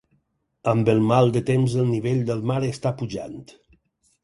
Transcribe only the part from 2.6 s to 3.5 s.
està pujant.